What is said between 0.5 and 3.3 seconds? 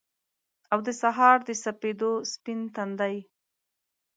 او دسهار دسپیدو، سپین تندی